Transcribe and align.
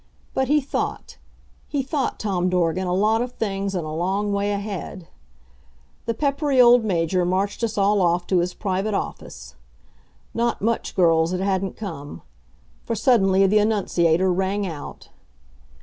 But 0.33 0.47
he 0.47 0.61
thought. 0.61 1.19
He 1.67 1.83
thought, 1.83 2.17
Tom 2.19 2.49
Dorgan, 2.49 2.87
a 2.87 2.91
lot 2.91 3.21
of 3.21 3.33
things 3.33 3.75
and 3.75 3.85
a 3.85 3.91
long 3.91 4.33
way 4.33 4.51
ahead. 4.51 5.07
The 6.07 6.15
peppery 6.15 6.59
old 6.59 6.83
Major 6.83 7.23
marched 7.23 7.63
us 7.63 7.77
all 7.77 8.01
off 8.01 8.25
to 8.25 8.39
his 8.39 8.55
private 8.55 8.95
office. 8.95 9.53
Not 10.33 10.59
much, 10.59 10.95
girls, 10.95 11.33
it 11.33 11.39
hadn't 11.41 11.77
come. 11.77 12.23
For 12.83 12.95
suddenly 12.95 13.45
the 13.45 13.59
annunciator 13.59 14.33
rang 14.33 14.65
out. 14.65 15.09